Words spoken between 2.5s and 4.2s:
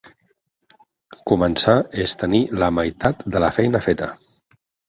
la meitat de la feina feta.